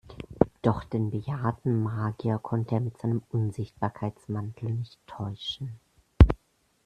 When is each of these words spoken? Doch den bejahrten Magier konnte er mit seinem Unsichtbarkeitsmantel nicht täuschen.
Doch 0.63 0.83
den 0.83 1.11
bejahrten 1.11 1.83
Magier 1.83 2.39
konnte 2.39 2.73
er 2.73 2.81
mit 2.81 2.97
seinem 2.97 3.21
Unsichtbarkeitsmantel 3.29 4.71
nicht 4.73 4.99
täuschen. 5.05 5.79